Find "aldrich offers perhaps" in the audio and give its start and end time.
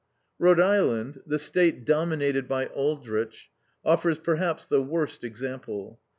2.65-4.65